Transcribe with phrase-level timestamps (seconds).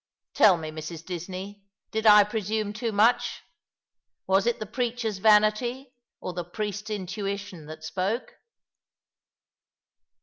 [0.33, 1.05] Tell me, Mrs.
[1.05, 3.43] Disney, did I presume too much?
[4.25, 8.33] Was it the preacher's vanity or tho priest's intuition that spoke